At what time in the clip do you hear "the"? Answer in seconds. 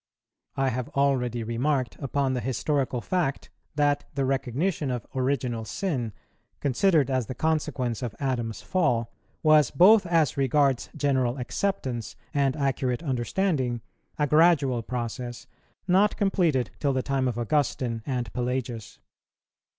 2.33-2.39, 4.15-4.25, 7.27-7.35, 16.93-17.03